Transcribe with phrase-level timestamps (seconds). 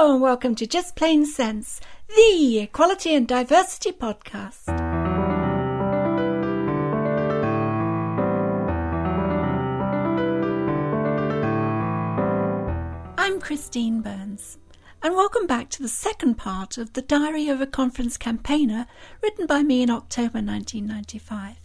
[0.00, 4.66] Hello and welcome to Just Plain Sense, the Equality and Diversity podcast.
[13.18, 14.56] I'm Christine Burns,
[15.02, 18.86] and welcome back to the second part of the Diary of a Conference Campaigner
[19.22, 21.59] written by me in October 1995.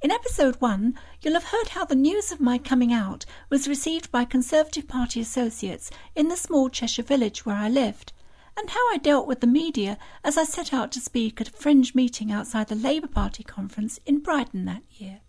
[0.00, 4.12] In episode one, you'll have heard how the news of my coming out was received
[4.12, 8.12] by Conservative Party associates in the small Cheshire village where I lived,
[8.56, 11.52] and how I dealt with the media as I set out to speak at a
[11.52, 15.22] fringe meeting outside the Labour Party conference in Brighton that year.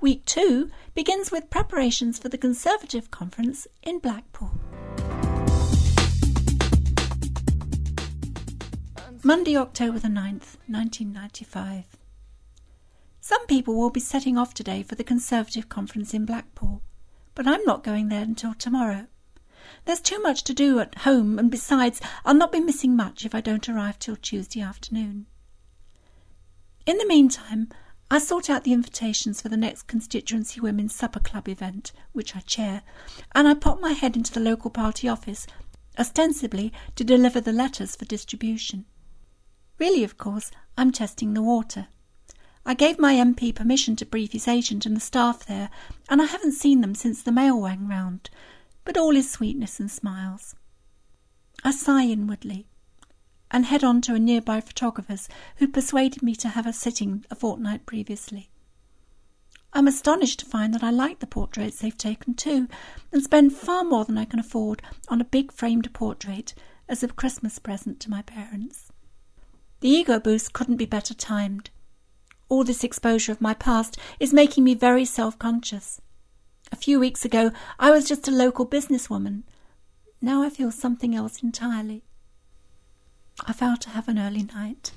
[0.00, 4.50] Week two begins with preparations for the Conservative conference in Blackpool.
[9.22, 11.96] Monday, October the 9th, 1995.
[13.28, 16.80] Some people will be setting off today for the Conservative conference in Blackpool,
[17.34, 19.08] but I'm not going there until tomorrow.
[19.84, 23.34] There's too much to do at home, and besides, I'll not be missing much if
[23.34, 25.26] I don't arrive till Tuesday afternoon.
[26.86, 27.68] In the meantime,
[28.12, 32.40] I sort out the invitations for the next constituency women's supper club event, which I
[32.42, 32.82] chair,
[33.34, 35.48] and I pop my head into the local party office,
[35.98, 38.84] ostensibly to deliver the letters for distribution.
[39.80, 41.88] Really, of course, I'm testing the water.
[42.68, 45.70] I gave my MP permission to brief his agent and the staff there,
[46.08, 48.28] and I haven't seen them since the mail rang round,
[48.84, 50.56] but all is sweetness and smiles.
[51.62, 52.66] I sigh inwardly
[53.52, 55.28] and head on to a nearby photographer's
[55.58, 58.50] who'd persuaded me to have a sitting a fortnight previously.
[59.72, 62.66] I'm astonished to find that I like the portraits they've taken too,
[63.12, 66.52] and spend far more than I can afford on a big framed portrait
[66.88, 68.90] as a Christmas present to my parents.
[69.80, 71.70] The ego boost couldn't be better timed.
[72.48, 76.00] All this exposure of my past is making me very self conscious.
[76.70, 79.42] A few weeks ago, I was just a local businesswoman.
[80.20, 82.04] Now I feel something else entirely.
[83.44, 84.92] I vow to have an early night.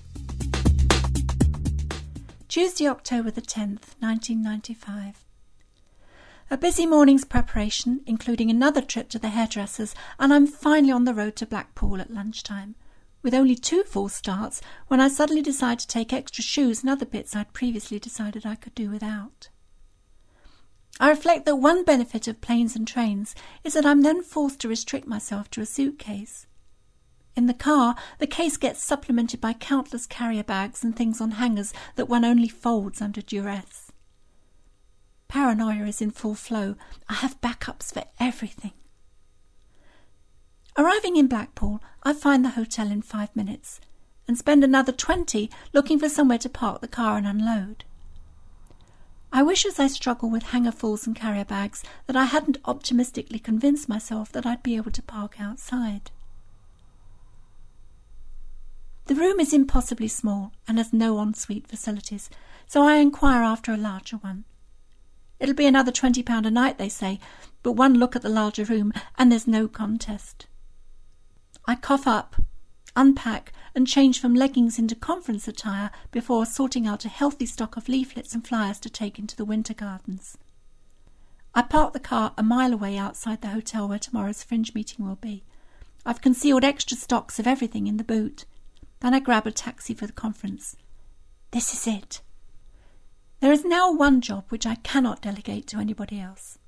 [2.47, 5.25] Tuesday, October the 10th, 1995.
[6.51, 11.13] A busy morning's preparation, including another trip to the hairdresser's, and I'm finally on the
[11.13, 12.75] road to Blackpool at lunchtime
[13.21, 17.05] with only two false starts when I suddenly decide to take extra shoes and other
[17.05, 19.49] bits I'd previously decided I could do without.
[20.99, 24.67] I reflect that one benefit of planes and trains is that I'm then forced to
[24.67, 26.45] restrict myself to a suitcase.
[27.35, 31.73] In the car, the case gets supplemented by countless carrier bags and things on hangers
[31.95, 33.91] that one only folds under duress.
[35.29, 36.75] Paranoia is in full flow.
[37.07, 38.73] I have backups for everything.
[40.79, 43.81] Arriving in Blackpool, I find the hotel in five minutes
[44.29, 47.83] and spend another twenty looking for somewhere to park the car and unload.
[49.29, 53.89] I wish as I struggle with hangerfuls and carrier bags that I hadn't optimistically convinced
[53.89, 56.11] myself that I'd be able to park outside.
[59.07, 62.29] The room is impossibly small and has no ensuite facilities,
[62.67, 64.45] so I inquire after a larger one.
[65.41, 67.19] It'll be another twenty pound a night, they say,
[67.63, 70.45] but one look at the larger room and there's no contest.
[71.65, 72.35] I cough up,
[72.95, 77.87] unpack, and change from leggings into conference attire before sorting out a healthy stock of
[77.87, 80.37] leaflets and flyers to take into the winter gardens.
[81.53, 85.15] I park the car a mile away outside the hotel where tomorrow's fringe meeting will
[85.15, 85.43] be.
[86.05, 88.45] I've concealed extra stocks of everything in the boot.
[88.99, 90.75] Then I grab a taxi for the conference.
[91.51, 92.21] This is it.
[93.39, 96.59] There is now one job which I cannot delegate to anybody else.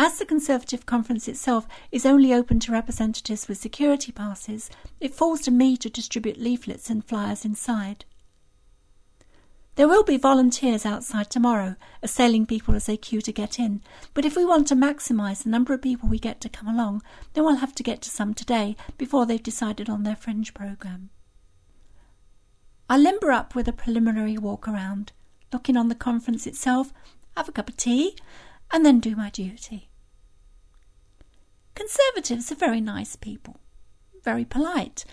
[0.00, 4.70] As the Conservative conference itself is only open to representatives with security passes,
[5.00, 8.04] it falls to me to distribute leaflets and flyers inside.
[9.74, 13.80] There will be volunteers outside tomorrow, assailing people as they queue to get in,
[14.14, 17.02] but if we want to maximise the number of people we get to come along,
[17.32, 21.10] then we'll have to get to some today before they've decided on their fringe programme.
[22.88, 25.10] I limber up with a preliminary walk around,
[25.52, 26.92] look in on the conference itself,
[27.36, 28.16] have a cup of tea,
[28.72, 29.87] and then do my duty.
[31.78, 33.60] Conservatives are very nice people,
[34.24, 35.04] very polite,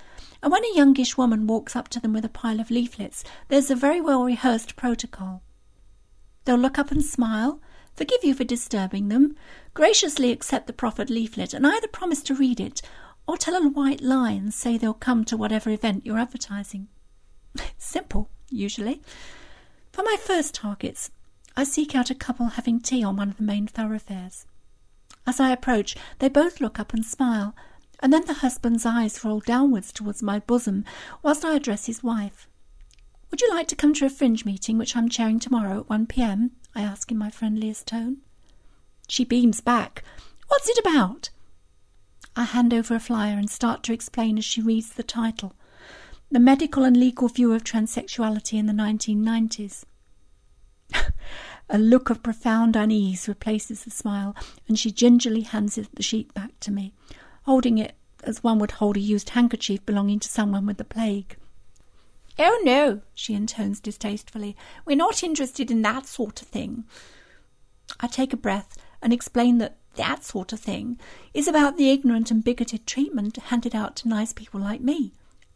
[0.42, 3.70] and when a youngish woman walks up to them with a pile of leaflets, there's
[3.70, 5.44] a very well rehearsed protocol.
[6.44, 7.62] They'll look up and smile,
[7.94, 9.36] forgive you for disturbing them,
[9.76, 12.82] graciously accept the proffered leaflet, and either promise to read it
[13.28, 16.88] or tell a white lie and say they'll come to whatever event you're advertising.
[17.78, 19.04] Simple, usually.
[19.92, 21.12] For my first targets,
[21.56, 24.48] I seek out a couple having tea on one of the main thoroughfares.
[25.28, 27.56] As I approach, they both look up and smile,
[28.00, 30.86] and then the husband's eyes roll downwards towards my bosom
[31.24, 32.48] whilst I address his wife.
[33.32, 36.06] Would you like to come to a fringe meeting which I'm chairing tomorrow at 1
[36.08, 36.52] p.m.?
[36.76, 38.18] I ask in my friendliest tone.
[39.08, 40.04] She beams back.
[40.48, 41.30] What's it about?
[42.36, 45.56] I hand over a flyer and start to explain as she reads the title
[46.30, 49.86] The Medical and Legal View of Transsexuality in the 1990s.
[51.70, 54.36] a look of profound unease replaces the smile,
[54.68, 56.94] and she gingerly hands the sheet back to me,
[57.44, 61.38] holding it as one would hold a used handkerchief belonging to someone with the plague.
[62.38, 64.58] Oh, no, she intones distastefully.
[64.86, 66.84] We're not interested in that sort of thing.
[68.00, 71.00] I take a breath and explain that that sort of thing
[71.34, 75.14] is about the ignorant and bigoted treatment handed out to nice people like me,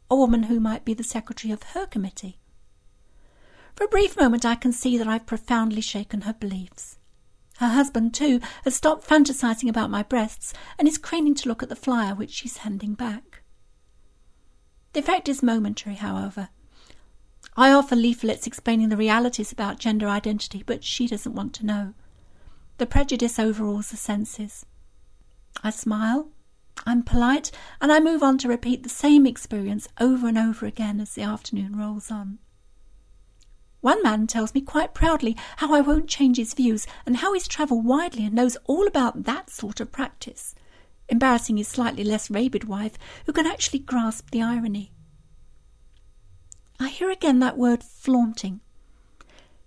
[0.10, 2.39] a woman who might be the secretary of her committee.
[3.80, 6.98] For a brief moment, I can see that I've profoundly shaken her beliefs.
[7.60, 11.70] Her husband, too, has stopped fantasizing about my breasts and is craning to look at
[11.70, 13.42] the flyer which she's handing back.
[14.92, 16.50] The effect is momentary, however.
[17.56, 21.94] I offer leaflets explaining the realities about gender identity, but she doesn't want to know.
[22.80, 24.66] The prejudice overrules the senses.
[25.64, 26.28] I smile,
[26.86, 27.50] I'm polite,
[27.80, 31.22] and I move on to repeat the same experience over and over again as the
[31.22, 32.40] afternoon rolls on.
[33.82, 37.48] One man tells me quite proudly how I won't change his views and how he's
[37.48, 40.56] travelled widely and knows all about that sort of practice,
[41.08, 44.92] embarrassing his slightly less rabid wife, who can actually grasp the irony.
[46.80, 48.62] I hear again that word flaunting.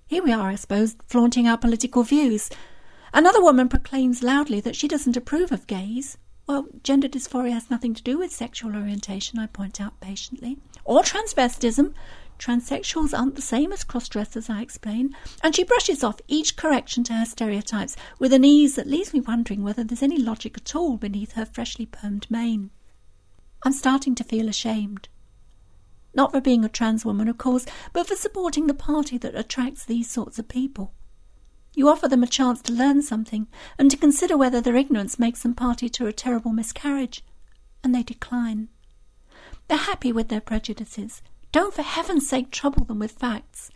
[0.07, 2.51] Here we are, I suppose, flaunting our political views,
[3.15, 6.17] Another woman proclaims loudly that she doesn't approve of gays.
[6.47, 11.03] Well, gender dysphoria has nothing to do with sexual orientation, I point out patiently, or
[11.03, 11.93] transvestism.
[12.43, 17.05] Transsexuals aren't the same as cross dressers, I explain, and she brushes off each correction
[17.05, 20.75] to her stereotypes with an ease that leaves me wondering whether there's any logic at
[20.75, 22.73] all beneath her freshly permed mane.
[23.65, 25.09] I'm starting to feel ashamed.
[26.15, 29.85] Not for being a trans woman, of course, but for supporting the party that attracts
[29.85, 30.95] these sorts of people.
[31.77, 33.47] You offer them a chance to learn something
[33.79, 37.25] and to consider whether their ignorance makes them party to a terrible miscarriage,
[37.85, 38.69] and they decline.
[39.69, 41.23] They're happy with their prejudices.
[41.53, 43.71] Don't for heaven's sake trouble them with facts.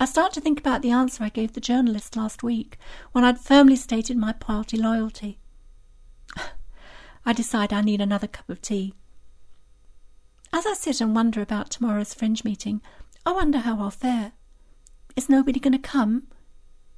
[0.00, 2.76] I start to think about the answer I gave the journalist last week
[3.12, 5.38] when I'd firmly stated my party loyalty.
[7.24, 8.94] I decide I need another cup of tea.
[10.52, 12.82] As I sit and wonder about tomorrow's fringe meeting,
[13.24, 14.32] I wonder how I'll fare.
[15.14, 16.26] Is nobody going to come?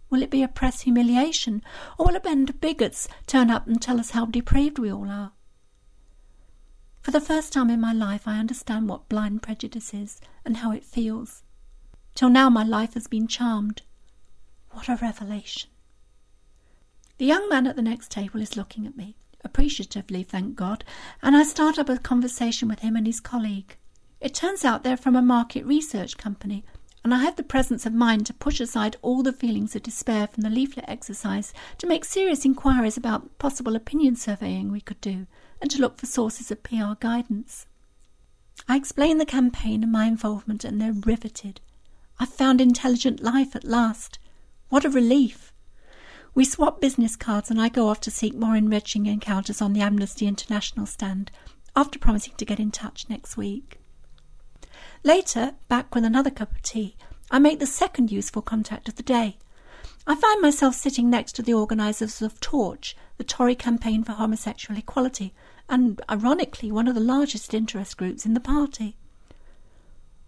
[0.09, 1.63] Will it be a press humiliation,
[1.99, 5.11] or will a band of bigots turn up and tell us how depraved we all
[5.11, 5.33] are?
[7.03, 10.73] For the first time in my life, I understand what blind prejudice is and how
[10.73, 11.43] it feels.
[12.15, 13.83] Till now, my life has been charmed.
[14.71, 15.71] What a revelation!
[17.19, 20.85] The young man at the next table is looking at me, appreciatively, thank God,
[21.23, 23.77] and I start up a conversation with him and his colleague.
[24.21, 26.65] It turns out they're from a market research company
[27.05, 30.27] and I had the presence of mind to push aside all the feelings of despair
[30.27, 35.27] from the leaflet exercise to make serious inquiries about possible opinion surveying we could do,
[35.61, 37.67] and to look for sources of PR guidance.
[38.69, 41.61] I explain the campaign and my involvement, and they're riveted.
[42.19, 44.19] I've found intelligent life at last.
[44.69, 45.53] What a relief!
[46.35, 49.81] We swap business cards, and I go off to seek more enriching encounters on the
[49.81, 51.31] Amnesty International stand,
[51.75, 53.79] after promising to get in touch next week.
[55.05, 56.97] Later, back with another cup of tea,
[57.31, 59.39] I make the second useful contact of the day.
[60.07, 64.79] I find myself sitting next to the organisers of Torch, the Tory campaign for homosexual
[64.79, 65.35] equality,
[65.69, 68.97] and, ironically, one of the largest interest groups in the party.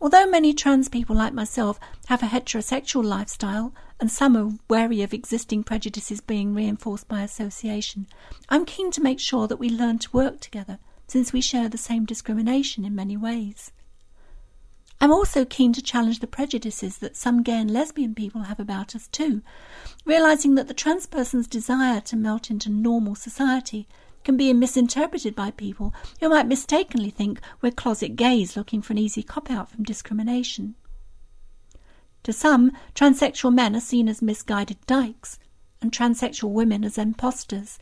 [0.02, 5.12] Although many trans people like myself have a heterosexual lifestyle, and some are wary of
[5.12, 8.06] existing prejudices being reinforced by association,
[8.48, 11.76] I'm keen to make sure that we learn to work together, since we share the
[11.76, 13.72] same discrimination in many ways.
[15.02, 18.94] I'm also keen to challenge the prejudices that some gay and lesbian people have about
[18.94, 19.42] us too,
[20.04, 23.88] realizing that the trans person's desire to melt into normal society
[24.24, 28.98] can be misinterpreted by people who might mistakenly think we're closet gays looking for an
[28.98, 30.74] easy cop out from discrimination.
[32.24, 35.38] To some, transsexual men are seen as misguided dykes,
[35.80, 37.78] and transsexual women as impostors.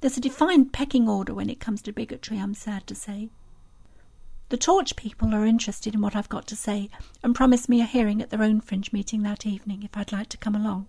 [0.00, 3.30] There's a defined pecking order when it comes to bigotry, I'm sad to say.
[4.50, 6.88] The Torch people are interested in what I've got to say
[7.22, 10.28] and promise me a hearing at their own fringe meeting that evening if I'd like
[10.30, 10.86] to come along.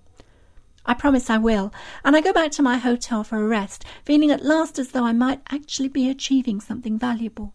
[0.90, 1.72] I promise I will,
[2.04, 5.06] and I go back to my hotel for a rest, feeling at last as though
[5.06, 7.54] I might actually be achieving something valuable.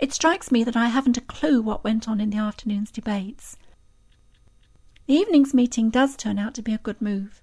[0.00, 3.58] It strikes me that I haven't a clue what went on in the afternoon's debates.
[5.06, 7.42] The evening's meeting does turn out to be a good move.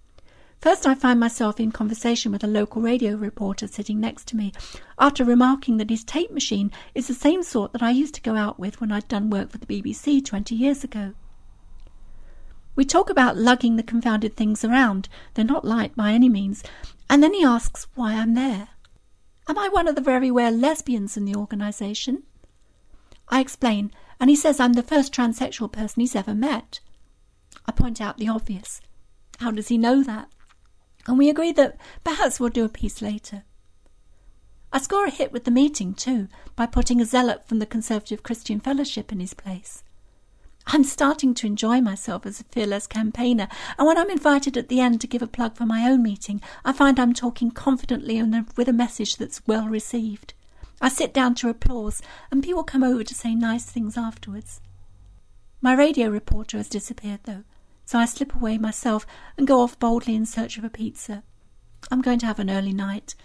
[0.59, 4.51] First, I find myself in conversation with a local radio reporter sitting next to me,
[4.97, 8.35] after remarking that his tape machine is the same sort that I used to go
[8.35, 11.13] out with when I'd done work for the BBC twenty years ago.
[12.75, 15.09] We talk about lugging the confounded things around.
[15.33, 16.63] They're not light by any means.
[17.09, 18.69] And then he asks why I'm there.
[19.47, 22.23] Am I one of the very rare lesbians in the organisation?
[23.27, 26.79] I explain, and he says I'm the first transsexual person he's ever met.
[27.65, 28.81] I point out the obvious.
[29.39, 30.29] How does he know that?
[31.07, 33.43] And we agree that perhaps we'll do a piece later.
[34.71, 38.23] I score a hit with the meeting, too, by putting a zealot from the Conservative
[38.23, 39.83] Christian Fellowship in his place.
[40.67, 44.79] I'm starting to enjoy myself as a fearless campaigner, and when I'm invited at the
[44.79, 48.47] end to give a plug for my own meeting, I find I'm talking confidently and
[48.55, 50.33] with a message that's well received.
[50.79, 54.61] I sit down to applause, and people come over to say nice things afterwards.
[55.61, 57.43] My radio reporter has disappeared, though,
[57.85, 59.05] so I slip away myself
[59.37, 61.23] and go off boldly in search of a pizza.
[61.91, 63.15] I'm going to have an early night.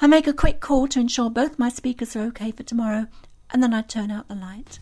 [0.00, 3.06] I make a quick call to ensure both my speakers are okay for tomorrow,
[3.50, 4.78] and then I turn out the light.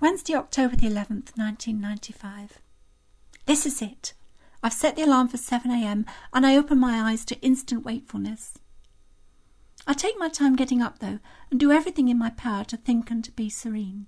[0.00, 2.62] Wednesday, October the 11th, 1995.
[3.44, 4.14] This is it.
[4.62, 8.54] I've set the alarm for 7am and I open my eyes to instant wakefulness.
[9.86, 11.18] I take my time getting up, though,
[11.50, 14.06] and do everything in my power to think and to be serene.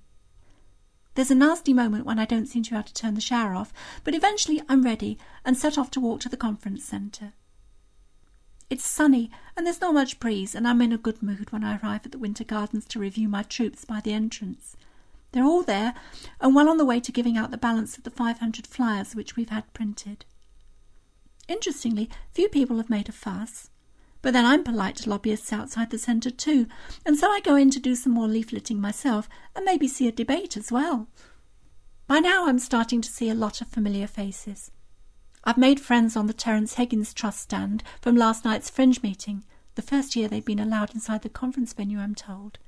[1.15, 3.55] There's a nasty moment when I don't seem to be able to turn the shower
[3.55, 7.35] off, but eventually I'm ready and set off to walk to the conference centre.
[8.71, 11.77] It's sunny and there's not much breeze, and I'm in a good mood when I
[11.77, 14.75] arrive at the Winter Gardens to review my troops by the entrance.
[15.33, 15.95] They're all there
[16.41, 19.35] and well on the way to giving out the balance of the 500 flyers which
[19.35, 20.25] we've had printed.
[21.49, 23.71] Interestingly, few people have made a fuss.
[24.21, 26.67] But then I'm polite to lobbyists outside the centre too,
[27.05, 30.13] and so I go in to do some more leafleting myself and maybe see a
[30.13, 31.09] debate as well.
[32.07, 34.71] By now I'm starting to see a lot of familiar faces.
[35.45, 39.43] I've made friends on the Terence Higgins Trust stand from last night's fringe meeting,
[39.75, 42.59] the first year they've been allowed inside the conference venue, I'm told.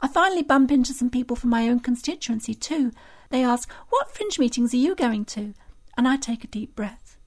[0.00, 2.92] I finally bump into some people from my own constituency too.
[3.30, 5.54] They ask, What fringe meetings are you going to?
[5.96, 7.18] And I take a deep breath.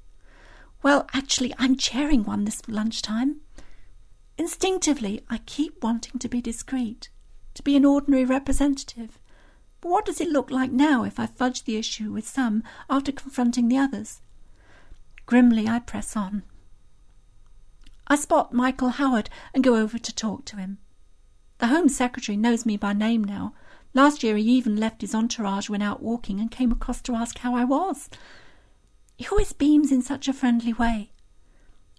[0.81, 3.41] Well, actually, I'm chairing one this lunchtime.
[4.37, 7.09] Instinctively, I keep wanting to be discreet,
[7.53, 9.19] to be an ordinary representative.
[9.81, 13.11] But what does it look like now if I fudge the issue with some after
[13.11, 14.21] confronting the others?
[15.25, 16.43] Grimly, I press on.
[18.07, 20.79] I spot Michael Howard and go over to talk to him.
[21.61, 23.53] The Home Secretary knows me by name now.
[23.93, 27.37] Last year he even left his entourage when out walking and came across to ask
[27.37, 28.09] how I was.
[29.15, 31.11] He always beams in such a friendly way.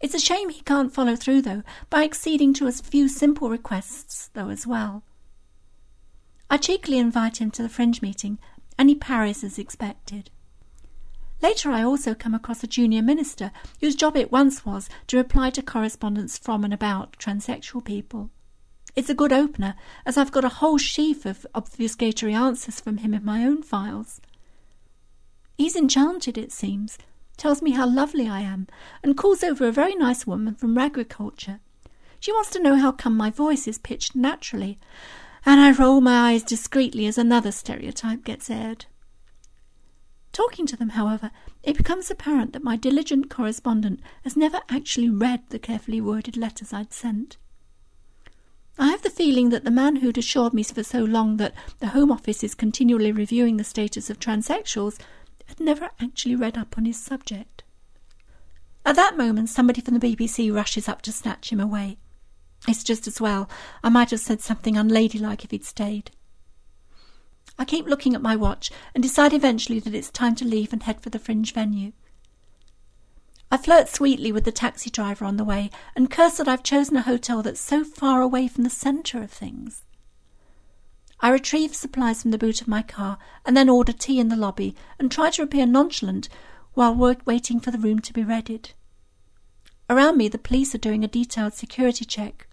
[0.01, 4.31] It's a shame he can't follow through, though, by acceding to a few simple requests,
[4.35, 5.05] though, as well.
[6.51, 8.41] I cheekily invite him to the fringe meeting,
[8.77, 10.29] and he parries as expected.
[11.41, 15.51] Later, I also come across a junior minister whose job it once was to reply
[15.51, 18.31] to correspondence from and about transsexual people.
[18.95, 23.15] It's a good opener, as I've got a whole sheaf of obfuscatory answers from him
[23.15, 24.21] in my own files.
[25.57, 26.99] He's enchanted, it seems,
[27.39, 28.67] tells me how lovely I am,
[29.03, 31.61] and calls over a very nice woman from agriculture.
[32.21, 34.79] She wants to know how come my voice is pitched naturally,
[35.47, 38.85] and I roll my eyes discreetly as another stereotype gets aired.
[40.33, 41.31] Talking to them, however,
[41.63, 46.73] it becomes apparent that my diligent correspondent has never actually read the carefully worded letters
[46.73, 47.39] I'd sent.
[48.79, 51.89] I have the feeling that the man who'd assured me for so long that the
[51.89, 54.99] Home Office is continually reviewing the status of transsexuals
[55.47, 57.63] had never actually read up on his subject.
[58.85, 61.99] At that moment, somebody from the BBC rushes up to snatch him away.
[62.67, 63.49] It's just as well.
[63.83, 66.11] I might have said something unladylike if he'd stayed.
[67.59, 70.83] I keep looking at my watch and decide eventually that it's time to leave and
[70.83, 71.93] head for the fringe venue.
[73.53, 76.97] I flirt sweetly with the taxi driver on the way and curse that I've chosen
[76.97, 79.83] a hotel that's so far away from the centre of things.
[81.21, 84.37] I retrieve supplies from the boot of my car and then order tea in the
[84.37, 86.31] lobby and try to appear nonchalant
[86.73, 86.95] while
[87.27, 88.71] waiting for the room to be readied.
[89.91, 92.47] Around me, the police are doing a detailed security check.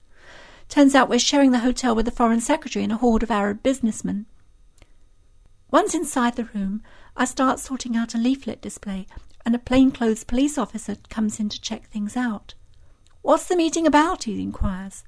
[0.68, 3.64] Turns out we're sharing the hotel with the Foreign Secretary and a horde of Arab
[3.64, 4.26] businessmen.
[5.72, 6.84] Once inside the room,
[7.16, 9.08] I start sorting out a leaflet display
[9.50, 12.54] and a plainclothes police officer comes in to check things out.
[13.24, 14.26] What's the meeting about?
[14.26, 15.04] he inquires.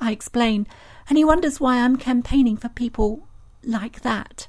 [0.00, 0.66] I explain,
[1.10, 3.28] and he wonders why I'm campaigning for people
[3.62, 4.48] like that.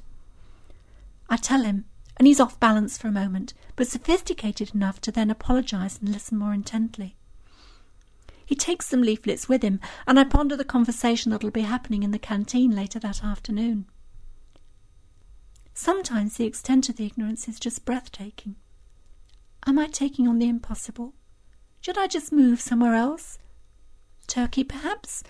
[1.28, 1.84] I tell him,
[2.16, 6.38] and he's off balance for a moment, but sophisticated enough to then apologize and listen
[6.38, 7.16] more intently.
[8.46, 12.12] He takes some leaflets with him, and I ponder the conversation that'll be happening in
[12.12, 13.84] the canteen later that afternoon.
[15.74, 18.56] Sometimes the extent of the ignorance is just breathtaking.
[19.68, 21.12] Am I taking on the impossible?
[21.80, 23.38] Should I just move somewhere else?
[24.28, 25.24] Turkey, perhaps?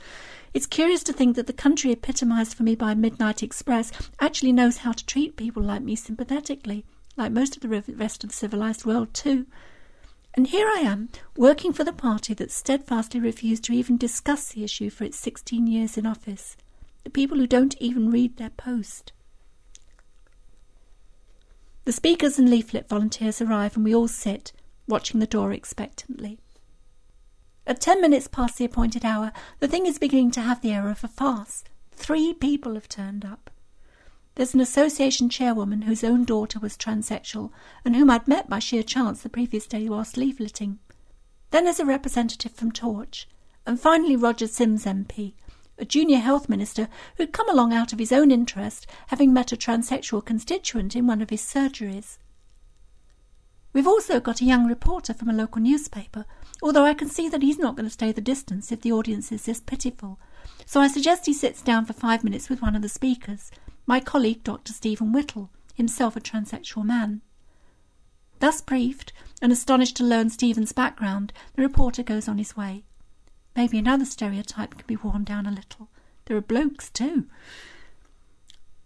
[0.53, 3.91] It's curious to think that the country epitomized for me by Midnight Express
[4.21, 6.85] actually knows how to treat people like me sympathetically,
[7.17, 9.47] like most of the rest of the civilized world, too.
[10.35, 14.65] And here I am, working for the party that steadfastly refused to even discuss the
[14.65, 16.59] issue for its 16 years in office.
[17.05, 19.13] The people who don't even read their post.
[21.87, 24.53] The speakers and leaflet volunteers arrive and we all sit,
[24.89, 26.41] watching the door expectantly.
[27.65, 30.89] At ten minutes past the appointed hour, the thing is beginning to have the air
[30.89, 31.63] of a farce.
[31.93, 33.53] Three people have turned up.
[34.35, 37.53] There's an association chairwoman whose own daughter was transsexual
[37.85, 40.79] and whom I'd met by sheer chance the previous day whilst leafleting.
[41.53, 43.29] Then there's a representative from Torch,
[43.65, 45.35] and finally Roger Sims MP,
[45.79, 49.57] a junior health minister who'd come along out of his own interest, having met a
[49.57, 52.19] transsexual constituent in one of his surgeries.
[53.73, 56.25] We've also got a young reporter from a local newspaper,
[56.63, 59.31] although I can see that he's not going to stay the distance if the audience
[59.31, 60.19] is this pitiful.
[60.65, 63.51] So I suggest he sits down for five minutes with one of the speakers,
[63.87, 64.73] my colleague Dr.
[64.73, 67.21] Stephen Whittle, himself a transsexual man.
[68.39, 72.85] Thus briefed, and astonished to learn Stephen's background, the reporter goes on his way.
[73.57, 75.89] Maybe another stereotype can be worn down a little.
[76.27, 77.25] There are blokes, too.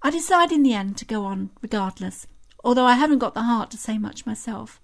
[0.00, 2.27] I decide in the end to go on regardless,
[2.62, 4.81] although I haven't got the heart to say much myself.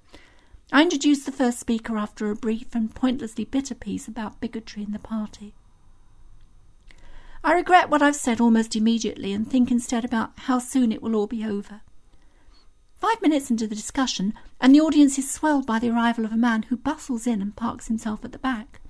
[0.72, 4.90] I introduce the first speaker after a brief and pointlessly bitter piece about bigotry in
[4.90, 5.54] the party.
[7.44, 11.14] I regret what I've said almost immediately and think instead about how soon it will
[11.14, 11.82] all be over.
[12.98, 16.36] Five minutes into the discussion, and the audience is swelled by the arrival of a
[16.36, 18.80] man who bustles in and parks himself at the back.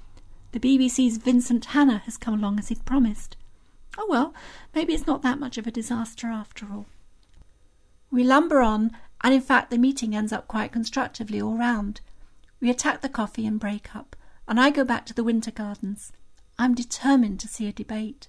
[0.53, 3.37] The BBC's Vincent Hanna has come along as he'd promised.
[3.99, 4.35] Oh well,
[4.75, 6.87] maybe it's not that much of a disaster after all.
[8.11, 12.01] We lumber on, and in fact the meeting ends up quite constructively all round.
[12.61, 14.17] We attack the coffee and break up,
[14.49, 16.13] and I go back to the Winter Gardens.
[16.59, 18.29] I'm determined to see a debate.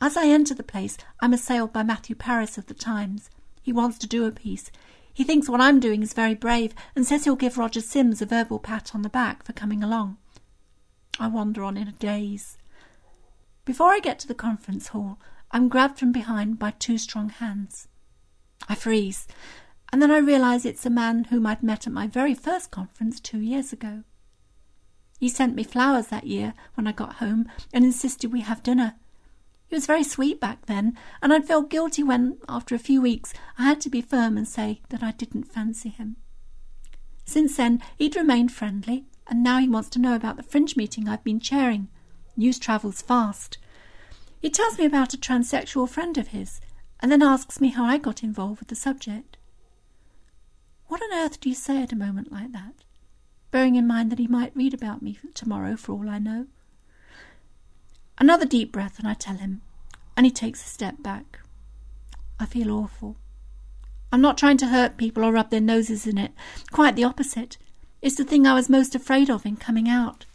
[0.00, 3.30] As I enter the place, I'm assailed by Matthew Parris of the Times.
[3.62, 4.70] He wants to do a piece.
[5.14, 8.26] He thinks what I'm doing is very brave and says he'll give Roger Sims a
[8.26, 10.16] verbal pat on the back for coming along.
[11.18, 12.58] I wander on in a daze.
[13.64, 15.18] Before I get to the conference hall,
[15.50, 17.88] I'm grabbed from behind by two strong hands.
[18.68, 19.28] I freeze,
[19.92, 23.20] and then I realise it's a man whom I'd met at my very first conference
[23.20, 24.04] two years ago.
[25.20, 28.94] He sent me flowers that year when I got home and insisted we have dinner.
[29.68, 33.32] He was very sweet back then, and I'd felt guilty when, after a few weeks,
[33.58, 36.16] I had to be firm and say that I didn't fancy him.
[37.24, 41.08] Since then, he'd remained friendly, and now he wants to know about the fringe meeting
[41.08, 41.88] I've been chairing.
[42.36, 43.58] News travels fast.
[44.40, 46.60] He tells me about a transsexual friend of his,
[47.00, 49.36] and then asks me how I got involved with the subject.
[50.86, 52.84] What on earth do you say at a moment like that,
[53.50, 56.46] bearing in mind that he might read about me tomorrow for all I know?
[58.18, 59.62] Another deep breath, and I tell him,
[60.16, 61.40] and he takes a step back.
[62.38, 63.16] I feel awful.
[64.12, 66.32] I'm not trying to hurt people or rub their noses in it.
[66.70, 67.56] Quite the opposite.
[68.02, 70.26] It's the thing I was most afraid of in coming out.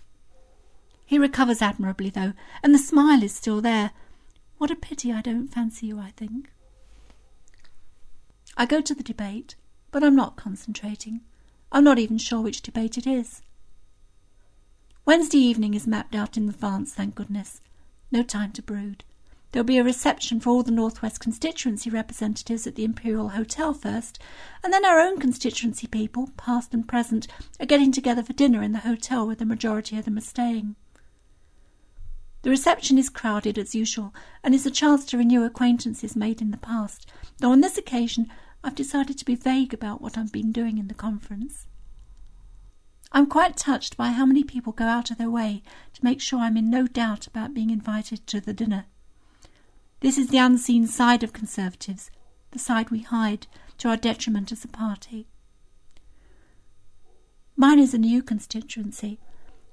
[1.05, 2.31] He recovers admirably, though,
[2.63, 3.91] and the smile is still there.
[4.57, 6.49] What a pity I don't fancy you, I think.
[8.55, 9.55] I go to the debate,
[9.91, 11.21] but I'm not concentrating.
[11.71, 13.41] I'm not even sure which debate it is.
[15.05, 17.61] Wednesday evening is mapped out in advance, thank goodness.
[18.11, 19.03] No time to brood.
[19.51, 24.19] There'll be a reception for all the Northwest constituency representatives at the Imperial Hotel first,
[24.63, 27.27] and then our own constituency people, past and present,
[27.59, 30.75] are getting together for dinner in the hotel where the majority of them are staying.
[32.41, 36.51] The reception is crowded as usual, and is a chance to renew acquaintances made in
[36.51, 38.27] the past, though on this occasion
[38.63, 41.67] I've decided to be vague about what I've been doing in the conference.
[43.11, 46.39] I'm quite touched by how many people go out of their way to make sure
[46.39, 48.85] I'm in no doubt about being invited to the dinner.
[49.99, 52.11] This is the unseen side of Conservatives,
[52.51, 53.47] the side we hide
[53.79, 55.27] to our detriment as a party.
[57.55, 59.19] Mine is a new constituency,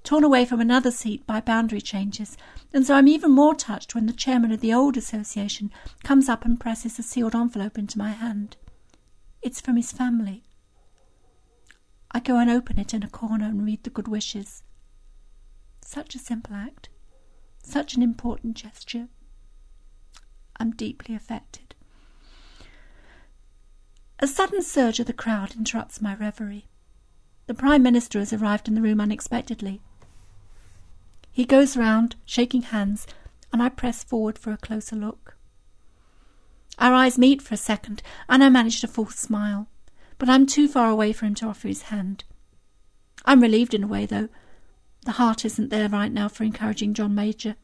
[0.03, 2.39] torn away from another seat by boundary changes,
[2.73, 5.71] and so I'm even more touched when the chairman of the old association
[6.03, 8.57] comes up and presses a sealed envelope into my hand.
[9.43, 10.43] It's from his family.
[12.13, 14.63] I go and open it in a corner and read the good wishes.
[15.83, 16.89] Such a simple act,
[17.63, 19.09] such an important gesture.
[20.59, 21.75] I'm deeply affected.
[24.19, 26.69] A sudden surge of the crowd interrupts my reverie.
[27.47, 29.81] The Prime Minister has arrived in the room unexpectedly.
[31.31, 33.07] He goes round, shaking hands,
[33.53, 35.37] and I press forward for a closer look.
[36.79, 39.69] Our eyes meet for a second, and I manage a smile
[40.19, 42.25] but I'm too far away for him to offer his hand.
[43.25, 44.29] I'm relieved in a way, though.
[45.05, 47.57] The heart isn't there right now for encouraging John Major.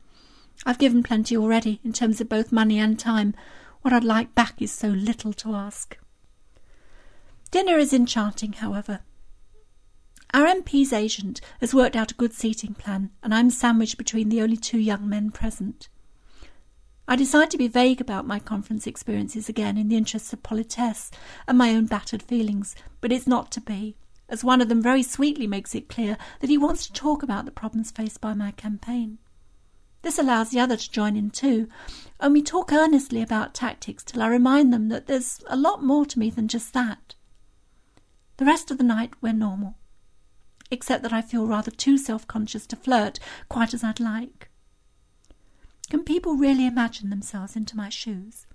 [0.67, 3.35] I've given plenty already, in terms of both money and time.
[3.83, 5.97] What I'd like back is so little to ask.
[7.51, 9.01] Dinner is enchanting, however.
[10.33, 14.43] Our MP's agent has worked out a good seating plan, and I'm sandwiched between the
[14.43, 15.89] only two young men present.
[17.09, 21.11] I decide to be vague about my conference experiences again in the interests of politesse
[21.49, 23.97] and my own battered feelings, but it's not to be,
[24.29, 27.47] as one of them very sweetly makes it clear that he wants to talk about
[27.47, 29.19] the problems faced by my campaign.
[30.03, 31.69] This allows the other to join in too,
[32.19, 36.07] and we talk earnestly about tactics till I remind them that there's a lot more
[36.07, 37.15] to me than just that.
[38.39, 39.77] The rest of the night we're normal,
[40.71, 44.49] except that I feel rather too self conscious to flirt quite as I'd like.
[45.91, 48.47] Can people really imagine themselves into my shoes?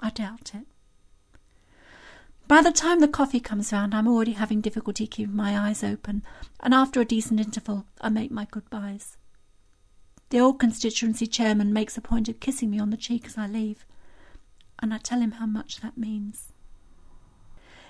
[0.00, 0.66] I doubt it.
[2.48, 6.22] By the time the coffee comes round, I'm already having difficulty keeping my eyes open,
[6.60, 9.16] and after a decent interval, I make my goodbyes.
[10.30, 13.46] The old constituency chairman makes a point of kissing me on the cheek as I
[13.46, 13.86] leave,
[14.80, 16.52] and I tell him how much that means.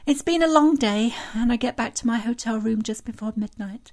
[0.04, 3.32] It's been a long day, and I get back to my hotel room just before
[3.36, 3.92] midnight.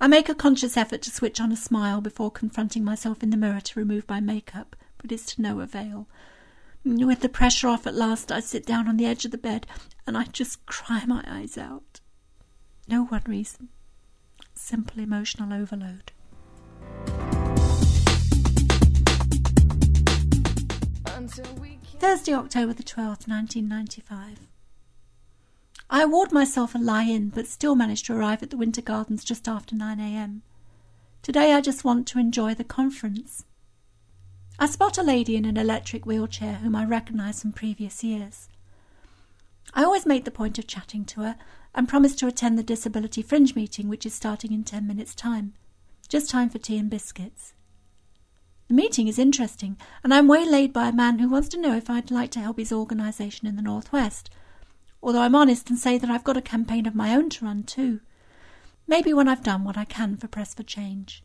[0.00, 3.36] I make a conscious effort to switch on a smile before confronting myself in the
[3.36, 6.08] mirror to remove my makeup, but it's to no avail.
[6.84, 9.66] With the pressure off at last, I sit down on the edge of the bed
[10.06, 12.00] and I just cry my eyes out.
[12.88, 13.68] No one reason.
[14.54, 16.10] Simple emotional overload.
[22.02, 24.40] Thursday, October the 12th, 1995.
[25.88, 29.22] I award myself a lie in, but still manage to arrive at the Winter Gardens
[29.22, 30.42] just after 9 a.m.
[31.22, 33.44] Today I just want to enjoy the conference.
[34.58, 38.48] I spot a lady in an electric wheelchair whom I recognise from previous years.
[39.72, 41.36] I always make the point of chatting to her
[41.72, 45.52] and promise to attend the Disability Fringe meeting, which is starting in ten minutes' time.
[46.08, 47.54] Just time for tea and biscuits.
[48.72, 51.90] The meeting is interesting, and I'm waylaid by a man who wants to know if
[51.90, 54.30] I'd like to help his organisation in the Northwest–
[55.02, 57.64] although I'm honest and say that I've got a campaign of my own to run
[57.64, 58.00] too.
[58.86, 61.22] Maybe when I've done what I can for Press for Change.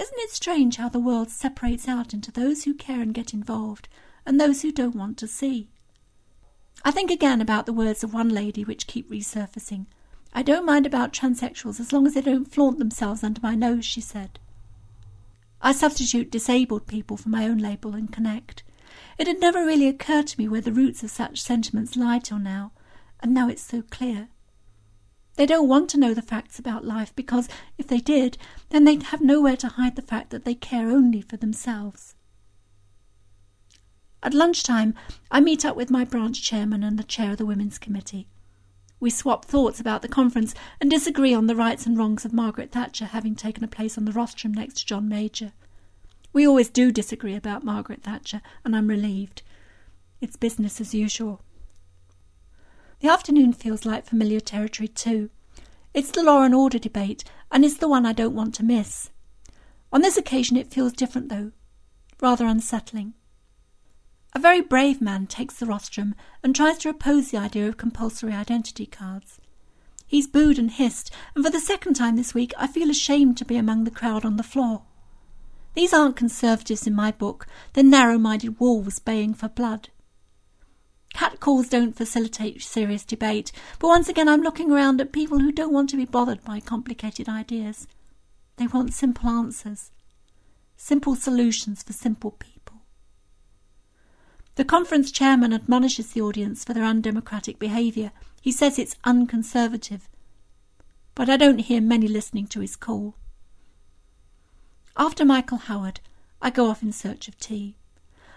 [0.00, 3.88] Isn't it strange how the world separates out into those who care and get involved,
[4.24, 5.68] and those who don't want to see?
[6.84, 9.86] I think again about the words of one lady which keep resurfacing.
[10.32, 13.84] I don't mind about transsexuals as long as they don't flaunt themselves under my nose,
[13.84, 14.38] she said.
[15.62, 18.62] I substitute disabled people for my own label and connect.
[19.18, 22.38] It had never really occurred to me where the roots of such sentiments lie till
[22.38, 22.72] now,
[23.20, 24.28] and now it's so clear.
[25.36, 28.38] They don't want to know the facts about life because, if they did,
[28.70, 32.14] then they'd have nowhere to hide the fact that they care only for themselves.
[34.22, 34.94] At lunchtime,
[35.30, 38.28] I meet up with my branch chairman and the chair of the Women's Committee.
[39.00, 42.70] We swap thoughts about the conference and disagree on the rights and wrongs of Margaret
[42.70, 45.52] Thatcher having taken a place on the rostrum next to John Major.
[46.34, 49.42] We always do disagree about Margaret Thatcher, and I'm relieved.
[50.20, 51.40] It's business as usual.
[53.00, 55.30] The afternoon feels like familiar territory too.
[55.94, 59.08] It's the law and order debate, and it's the one I don't want to miss.
[59.92, 61.52] On this occasion it feels different, though,
[62.20, 63.14] rather unsettling.
[64.32, 68.32] A very brave man takes the rostrum and tries to oppose the idea of compulsory
[68.32, 69.40] identity cards.
[70.06, 73.44] He's booed and hissed, and for the second time this week I feel ashamed to
[73.44, 74.82] be among the crowd on the floor.
[75.74, 79.88] These aren't conservatives in my book, they're narrow minded wolves baying for blood.
[81.12, 85.72] Catcalls don't facilitate serious debate, but once again I'm looking around at people who don't
[85.72, 87.88] want to be bothered by complicated ideas.
[88.56, 89.90] They want simple answers,
[90.76, 92.59] simple solutions for simple people.
[94.60, 98.12] The conference chairman admonishes the audience for their undemocratic behaviour.
[98.42, 100.06] He says it's unconservative.
[101.14, 103.14] But I don't hear many listening to his call.
[104.98, 106.00] After Michael Howard,
[106.42, 107.78] I go off in search of tea.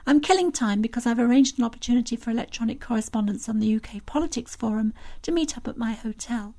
[0.08, 4.56] I'm killing time because I've arranged an opportunity for electronic correspondence on the UK Politics
[4.56, 6.56] Forum to meet up at my hotel.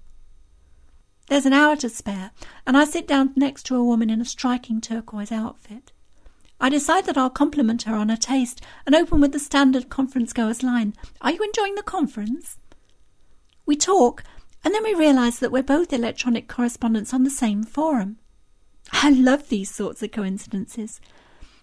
[1.29, 2.33] There's an hour to spare,
[2.67, 5.94] and I sit down next to a woman in a striking turquoise outfit.
[6.61, 10.33] I decide that I'll compliment her on her taste and open with the standard conference
[10.33, 12.59] goer's line Are you enjoying the conference?
[13.67, 14.23] We talk,
[14.65, 18.19] and then we realise that we're both electronic correspondents on the same forum.
[18.93, 21.01] I love these sorts of coincidences.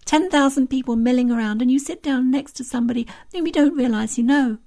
[0.05, 4.17] 10,000 people milling around, and you sit down next to somebody whom you don't realise
[4.17, 4.57] you know.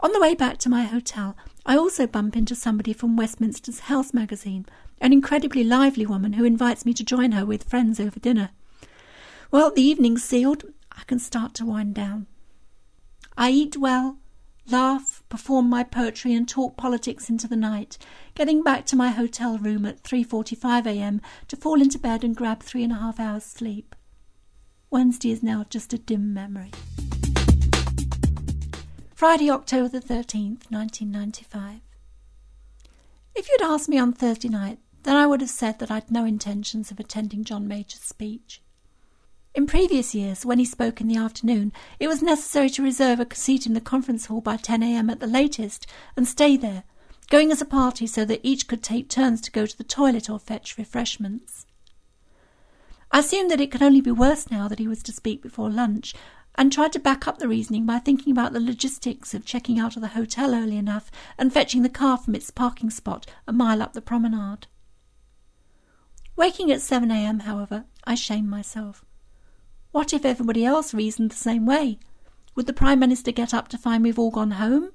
[0.00, 1.34] On the way back to my hotel,
[1.66, 4.66] I also bump into somebody from Westminster's Health magazine,
[5.00, 8.50] an incredibly lively woman who invites me to join her with friends over dinner.
[9.50, 10.64] Well, the evening's sealed.
[10.92, 12.26] I can start to wind down.
[13.36, 14.18] I eat well,
[14.70, 17.96] laugh, perform my poetry and talk politics into the night,
[18.34, 21.20] getting back to my hotel room at 3.45 a.m.
[21.48, 23.94] to fall into bed and grab three and a half hours sleep.
[24.90, 26.72] Wednesday is now just a dim memory.
[29.24, 31.80] Friday, October the 13th, 1995.
[33.34, 36.26] If you'd asked me on Thursday night, then I would have said that I'd no
[36.26, 38.60] intentions of attending John Major's speech.
[39.54, 43.34] In previous years, when he spoke in the afternoon, it was necessary to reserve a
[43.34, 45.08] seat in the conference hall by 10 a.m.
[45.08, 45.86] at the latest
[46.18, 46.84] and stay there,
[47.30, 50.28] going as a party so that each could take turns to go to the toilet
[50.28, 51.64] or fetch refreshments.
[53.10, 55.70] I assumed that it could only be worse now that he was to speak before
[55.70, 56.14] lunch,
[56.54, 59.96] and tried to back up the reasoning by thinking about the logistics of checking out
[59.96, 63.82] of the hotel early enough and fetching the car from its parking spot a mile
[63.82, 64.66] up the promenade.
[66.36, 69.04] Waking at 7 a.m., however, I shamed myself.
[69.92, 71.98] What if everybody else reasoned the same way?
[72.54, 74.90] Would the Prime Minister get up to find we've all gone home?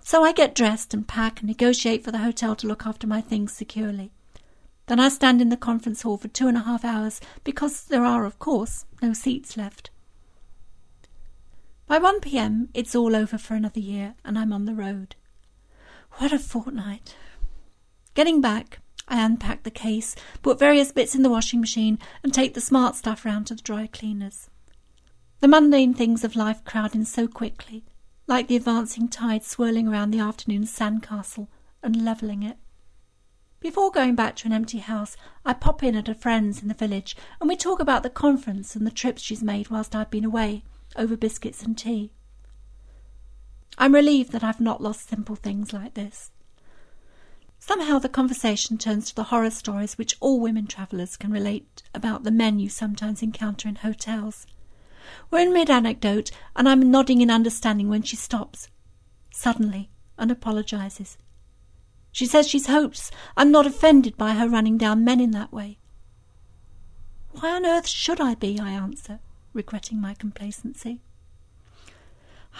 [0.00, 3.20] So I get dressed and pack and negotiate for the hotel to look after my
[3.20, 4.12] things securely.
[4.86, 8.04] Then I stand in the conference hall for two and a half hours because there
[8.04, 9.90] are, of course, no seats left.
[11.86, 15.14] By 1 p.m., it's all over for another year and I'm on the road.
[16.14, 17.14] What a fortnight!
[18.14, 22.54] Getting back, I unpack the case, put various bits in the washing machine, and take
[22.54, 24.50] the smart stuff round to the dry cleaners.
[25.38, 27.84] The mundane things of life crowd in so quickly,
[28.26, 31.46] like the advancing tide swirling around the afternoon sandcastle
[31.84, 32.56] and levelling it.
[33.60, 36.74] Before going back to an empty house, I pop in at a friend's in the
[36.74, 40.24] village, and we talk about the conference and the trips she's made whilst I've been
[40.24, 42.12] away, over biscuits and tea.
[43.78, 46.30] I'm relieved that I've not lost simple things like this.
[47.58, 52.22] Somehow the conversation turns to the horror stories which all women travellers can relate about
[52.22, 54.46] the men you sometimes encounter in hotels.
[55.30, 58.68] We're in mid anecdote, and I'm nodding in understanding when she stops,
[59.32, 61.18] suddenly, and apologizes.
[62.12, 65.78] She says she's hopes I'm not offended by her running down men in that way.
[67.32, 68.58] Why on earth should I be?
[68.58, 69.20] I answer,
[69.56, 71.00] regretting my complacency.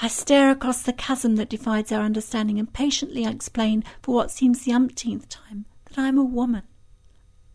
[0.02, 4.30] I stare across the chasm that divides our understanding and patiently I explain for what
[4.30, 6.64] seems the umpteenth time that I am a woman.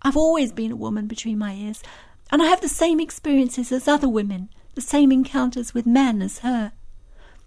[0.01, 1.83] I've always been a woman between my ears,
[2.31, 6.39] and I have the same experiences as other women, the same encounters with men as
[6.39, 6.71] her.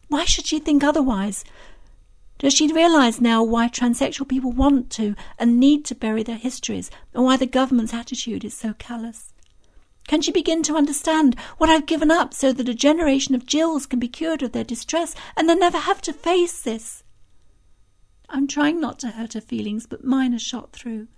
[0.08, 1.44] Why should she think otherwise?
[2.38, 6.90] Does she realize now why transsexual people want to and need to bury their histories,
[7.12, 9.32] and why the government's attitude is so callous?
[10.06, 13.86] Can she begin to understand what I've given up so that a generation of Jills
[13.86, 17.02] can be cured of their distress and then never have to face this?
[18.28, 21.08] I'm trying not to hurt her feelings, but mine are shot through.